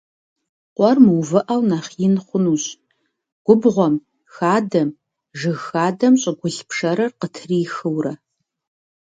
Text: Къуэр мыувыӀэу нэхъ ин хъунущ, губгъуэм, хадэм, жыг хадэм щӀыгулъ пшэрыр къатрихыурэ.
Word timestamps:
Къуэр 0.75 0.97
мыувыӀэу 1.05 1.61
нэхъ 1.69 1.91
ин 2.05 2.15
хъунущ, 2.25 2.65
губгъуэм, 3.45 3.95
хадэм, 4.33 4.89
жыг 5.39 5.57
хадэм 5.67 6.13
щӀыгулъ 6.21 6.59
пшэрыр 6.67 7.11
къатрихыурэ. 7.19 8.13